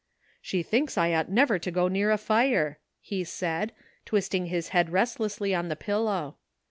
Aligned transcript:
"She 0.41 0.63
thinks 0.63 0.97
I 0.97 1.13
ought 1.13 1.29
never 1.29 1.59
to 1.59 1.69
go 1.69 1.87
near 1.87 2.09
a 2.09 2.17
fire," 2.17 2.79
he 3.01 3.23
said, 3.23 3.71
twisting 4.03 4.47
his 4.47 4.69
head 4.69 4.89
restlessly 4.89 5.53
on 5.53 5.67
the 5.67 5.75
pil 5.75 6.05
low. 6.05 6.37